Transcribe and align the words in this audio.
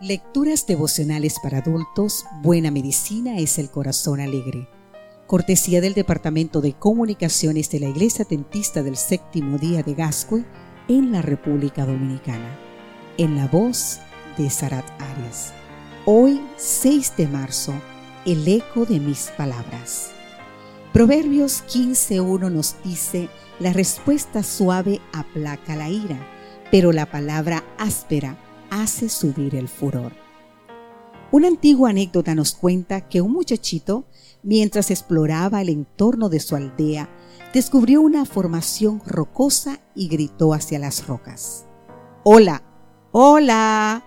Lecturas 0.00 0.64
devocionales 0.64 1.40
para 1.42 1.58
adultos, 1.58 2.24
Buena 2.40 2.70
Medicina 2.70 3.38
es 3.38 3.58
el 3.58 3.68
Corazón 3.68 4.20
Alegre. 4.20 4.68
Cortesía 5.26 5.80
del 5.80 5.94
Departamento 5.94 6.60
de 6.60 6.74
Comunicaciones 6.74 7.68
de 7.70 7.80
la 7.80 7.88
Iglesia 7.88 8.24
Tentista 8.24 8.84
del 8.84 8.96
Séptimo 8.96 9.58
Día 9.58 9.82
de 9.82 9.94
Gascue 9.94 10.44
en 10.86 11.10
la 11.10 11.20
República 11.20 11.84
Dominicana. 11.84 12.56
En 13.16 13.34
la 13.34 13.48
voz 13.48 13.98
de 14.36 14.48
Sarat 14.50 14.84
Arias. 15.00 15.52
Hoy, 16.06 16.40
6 16.58 17.14
de 17.16 17.26
marzo, 17.26 17.74
el 18.24 18.46
eco 18.46 18.86
de 18.86 19.00
mis 19.00 19.32
palabras. 19.36 20.12
Proverbios 20.92 21.64
15.1 21.64 22.52
nos 22.52 22.76
dice, 22.84 23.28
la 23.58 23.72
respuesta 23.72 24.44
suave 24.44 25.00
aplaca 25.12 25.74
la 25.74 25.90
ira, 25.90 26.24
pero 26.70 26.92
la 26.92 27.10
palabra 27.10 27.64
áspera 27.78 28.38
hace 28.70 29.08
subir 29.08 29.54
el 29.54 29.68
furor. 29.68 30.12
Una 31.30 31.48
antigua 31.48 31.90
anécdota 31.90 32.34
nos 32.34 32.54
cuenta 32.54 33.02
que 33.08 33.20
un 33.20 33.32
muchachito, 33.32 34.06
mientras 34.42 34.90
exploraba 34.90 35.60
el 35.60 35.68
entorno 35.68 36.30
de 36.30 36.40
su 36.40 36.56
aldea, 36.56 37.10
descubrió 37.52 38.00
una 38.00 38.24
formación 38.24 39.02
rocosa 39.04 39.80
y 39.94 40.08
gritó 40.08 40.54
hacia 40.54 40.78
las 40.78 41.06
rocas. 41.06 41.66
Hola, 42.24 42.62
hola. 43.12 44.04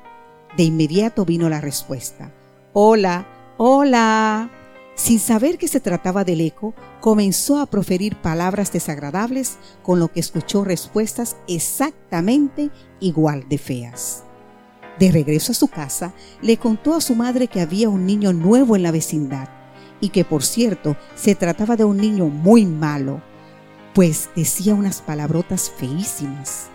De 0.57 0.63
inmediato 0.63 1.25
vino 1.25 1.48
la 1.48 1.62
respuesta. 1.62 2.34
Hola, 2.73 3.27
hola. 3.57 4.49
Sin 4.95 5.20
saber 5.20 5.57
que 5.57 5.67
se 5.67 5.79
trataba 5.79 6.23
del 6.23 6.41
eco, 6.41 6.73
comenzó 6.99 7.59
a 7.59 7.65
proferir 7.67 8.15
palabras 8.15 8.71
desagradables 8.73 9.57
con 9.84 9.99
lo 9.99 10.12
que 10.12 10.20
escuchó 10.20 10.63
respuestas 10.63 11.37
exactamente 11.48 12.71
igual 12.99 13.48
de 13.48 13.57
feas. 13.57 14.23
De 14.99 15.11
regreso 15.11 15.51
a 15.51 15.55
su 15.55 15.67
casa, 15.67 16.13
le 16.41 16.57
contó 16.57 16.95
a 16.95 17.01
su 17.01 17.15
madre 17.15 17.47
que 17.47 17.61
había 17.61 17.89
un 17.89 18.05
niño 18.05 18.34
nuevo 18.34 18.75
en 18.75 18.84
la 18.84 18.91
vecindad 18.91 19.49
y 19.99 20.09
que 20.09 20.25
por 20.25 20.43
cierto 20.43 20.98
se 21.15 21.35
trataba 21.35 21.75
de 21.75 21.85
un 21.85 21.98
niño 21.98 22.25
muy 22.25 22.65
malo, 22.65 23.21
pues 23.93 24.29
decía 24.35 24.73
unas 24.73 25.01
palabrotas 25.01 25.71
feísimas. 25.77 26.67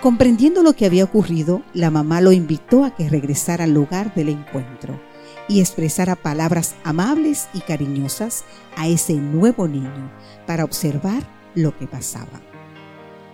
Comprendiendo 0.00 0.62
lo 0.62 0.74
que 0.74 0.86
había 0.86 1.04
ocurrido, 1.04 1.62
la 1.72 1.90
mamá 1.90 2.20
lo 2.20 2.32
invitó 2.32 2.84
a 2.84 2.94
que 2.94 3.08
regresara 3.08 3.64
al 3.64 3.72
lugar 3.72 4.14
del 4.14 4.28
encuentro 4.28 5.00
y 5.48 5.60
expresara 5.60 6.16
palabras 6.16 6.74
amables 6.84 7.48
y 7.54 7.60
cariñosas 7.60 8.44
a 8.76 8.88
ese 8.88 9.14
nuevo 9.14 9.68
niño 9.68 10.10
para 10.46 10.64
observar 10.64 11.22
lo 11.54 11.76
que 11.78 11.86
pasaba. 11.86 12.53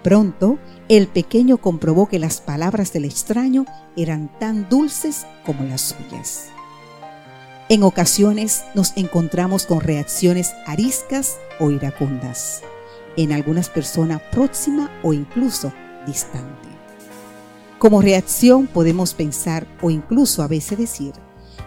Pronto, 0.03 0.59
el 0.89 1.09
pequeño 1.09 1.59
comprobó 1.59 2.09
que 2.09 2.19
las 2.19 2.41
palabras 2.41 2.93
del 2.93 3.05
extraño 3.05 3.67
eran 3.97 4.31
tan 4.39 4.69
dulces 4.69 5.27
como 5.45 5.65
las 5.65 5.81
suyas. 5.83 6.49
En 7.69 7.83
ocasiones 7.83 8.65
nos 8.75 8.97
encontramos 8.97 9.67
con 9.67 9.81
reacciones 9.81 10.53
ariscas 10.67 11.39
o 11.61 11.71
iracundas, 11.71 12.63
en 13.17 13.33
algunas 13.33 13.69
personas 13.69 14.23
próxima 14.33 14.91
o 15.03 15.13
incluso 15.13 15.73
distante. 16.07 16.69
Como 17.79 18.01
reacción 18.03 18.67
podemos 18.67 19.15
pensar 19.15 19.67
o 19.83 19.91
incluso 19.91 20.43
a 20.43 20.49
veces 20.49 20.79
decir 20.79 21.13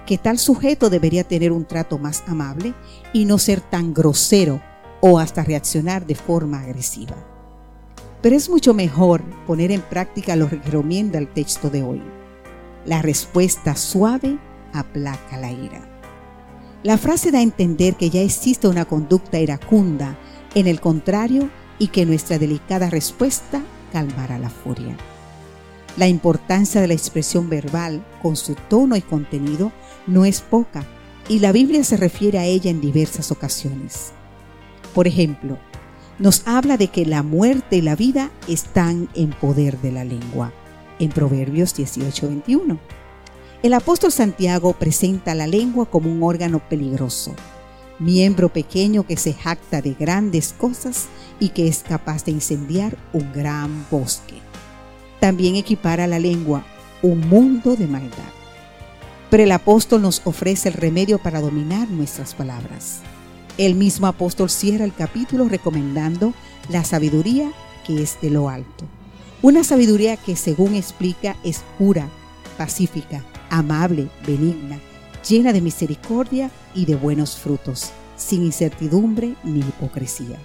que 0.06 0.18
tal 0.18 0.40
sujeto 0.40 0.90
debería 0.90 1.24
tener 1.24 1.52
un 1.52 1.66
trato 1.66 1.98
más 2.00 2.24
amable 2.28 2.74
y 3.14 3.26
no 3.26 3.38
ser 3.38 3.62
tan 3.62 3.94
grosero 3.94 4.62
o 5.02 5.20
hasta 5.20 5.44
reaccionar 5.44 6.06
de 6.06 6.16
forma 6.16 6.62
agresiva. 6.62 7.33
Pero 8.24 8.38
es 8.38 8.50
mucho 8.50 8.74
mejor 8.74 9.22
poner 9.46 9.70
en 9.70 9.82
práctica 9.82 10.38
lo 10.38 10.50
que 10.50 10.56
recomienda 10.56 11.20
el 11.20 11.28
texto 11.28 11.70
de 11.70 11.84
hoy. 11.84 12.02
La 12.86 13.02
respuesta 13.02 13.76
suave 13.76 14.40
aplaca 14.72 15.38
la 15.38 15.52
ira. 15.52 15.90
La 16.84 16.98
frase 16.98 17.32
da 17.32 17.40
a 17.40 17.44
entender 17.44 17.96
que 17.96 18.10
ya 18.10 18.22
existe 18.22 18.70
una 18.70 18.86
conducta 18.86 19.40
iracunda, 19.40 20.18
en 20.56 20.68
el 20.68 20.80
contrario, 20.80 21.50
y 21.80 21.88
que 21.88 22.06
nuestra 22.06 22.40
delicada 22.40 22.90
respuesta 22.90 23.62
calmará 23.92 24.40
la 24.40 24.50
furia. 24.50 24.96
La 25.98 26.08
importancia 26.08 26.80
de 26.80 26.88
la 26.88 26.94
expresión 26.94 27.50
verbal 27.50 28.06
con 28.22 28.38
su 28.38 28.56
tono 28.56 28.96
y 28.96 29.02
contenido 29.02 29.74
no 30.08 30.24
es 30.24 30.40
poca, 30.40 30.86
y 31.28 31.40
la 31.40 31.52
Biblia 31.52 31.84
se 31.84 31.98
refiere 31.98 32.40
a 32.40 32.46
ella 32.46 32.72
en 32.72 32.80
diversas 32.80 33.32
ocasiones. 33.32 34.14
Por 34.94 35.08
ejemplo, 35.08 35.58
nos 36.20 36.44
habla 36.46 36.78
de 36.78 36.88
que 36.88 37.06
la 37.06 37.24
muerte 37.24 37.78
y 37.78 37.82
la 37.82 37.96
vida 37.96 38.32
están 38.48 39.10
en 39.16 39.32
poder 39.32 39.80
de 39.82 39.92
la 39.92 40.04
lengua, 40.04 40.54
en 41.00 41.10
Proverbios 41.10 41.76
18:21. 41.76 42.80
El 43.64 43.74
apóstol 43.74 44.12
Santiago 44.12 44.74
presenta 44.74 45.36
la 45.36 45.48
lengua 45.48 45.86
como 45.86 46.12
un 46.12 46.22
órgano 46.22 46.60
peligroso, 46.68 47.34
miembro 48.00 48.50
pequeño 48.50 49.06
que 49.06 49.18
se 49.18 49.34
jacta 49.34 49.82
de 49.82 49.94
grandes 49.94 50.54
cosas 50.54 51.08
y 51.40 51.50
que 51.50 51.68
es 51.68 51.80
capaz 51.80 52.26
de 52.26 52.32
incendiar 52.32 52.98
un 53.14 53.32
gran 53.32 53.86
bosque. 53.90 54.36
También 55.20 55.56
equipara 55.56 56.08
la 56.08 56.20
lengua 56.20 56.66
un 57.04 57.20
mundo 57.30 57.76
de 57.76 57.86
maldad. 57.86 58.32
Pero 59.30 59.44
el 59.44 59.52
apóstol 59.52 60.02
nos 60.02 60.22
ofrece 60.26 60.70
el 60.70 60.76
remedio 60.76 61.20
para 61.20 61.42
dominar 61.42 61.90
nuestras 61.90 62.34
palabras. 62.34 63.02
El 63.58 63.76
mismo 63.76 64.08
apóstol 64.08 64.50
cierra 64.50 64.84
el 64.84 64.96
capítulo 64.96 65.48
recomendando 65.48 66.34
la 66.70 66.84
sabiduría 66.84 67.52
que 67.86 68.02
es 68.02 68.20
de 68.20 68.32
lo 68.32 68.50
alto. 68.50 68.86
Una 69.44 69.64
sabiduría 69.64 70.18
que 70.18 70.36
según 70.36 70.74
explica 70.74 71.36
es 71.44 71.64
pura, 71.78 72.10
pacífica, 72.58 73.24
amable, 73.50 74.10
benigna, 74.26 74.80
llena 75.28 75.54
de 75.54 75.62
misericordia 75.62 76.50
y 76.74 76.86
de 76.86 76.96
buenos 76.96 77.38
frutos, 77.38 77.92
sin 78.18 78.44
incertidumbre 78.44 79.36
ni 79.44 79.60
hipocresía. 79.60 80.40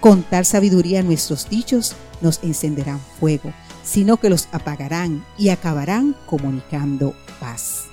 Con 0.00 0.22
tal 0.22 0.46
sabiduría 0.46 1.02
nuestros 1.02 1.50
dichos 1.50 1.94
nos 2.22 2.42
encenderán 2.42 3.00
fuego, 3.20 3.52
sino 3.82 4.16
que 4.16 4.30
los 4.30 4.48
apagarán 4.52 5.24
y 5.36 5.50
acabarán 5.50 6.16
comunicando 6.24 7.14
paz. 7.38 7.84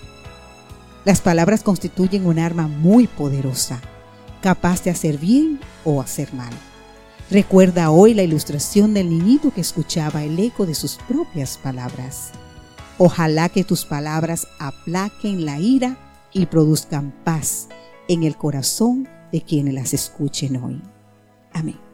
Las 1.04 1.20
palabras 1.20 1.64
constituyen 1.64 2.26
un 2.28 2.38
arma 2.38 2.68
muy 2.68 3.08
poderosa 3.08 3.82
capaz 4.42 4.84
de 4.84 4.92
hacer 4.92 5.18
bien 5.18 5.60
o 5.84 6.02
hacer 6.02 6.34
mal. 6.34 6.54
Recuerda 7.30 7.92
hoy 7.92 8.14
la 8.14 8.24
ilustración 8.24 8.94
del 8.94 9.10
niñito 9.10 9.52
que 9.54 9.62
escuchaba 9.62 10.24
el 10.24 10.38
eco 10.38 10.66
de 10.66 10.76
sus 10.76 10.96
propias 11.08 11.58
palabras. 11.58 12.32
Ojalá 12.98 13.48
que 13.50 13.64
tus 13.64 13.86
palabras 13.86 14.48
aplaquen 14.60 15.46
la 15.46 15.60
ira 15.60 15.98
y 16.34 16.48
produzcan 16.48 17.14
paz 17.24 17.70
en 18.08 18.24
el 18.24 18.36
corazón 18.36 19.08
de 19.32 19.42
quienes 19.42 19.74
las 19.74 19.94
escuchen 19.94 20.58
hoy. 20.58 20.82
Amén. 21.54 21.91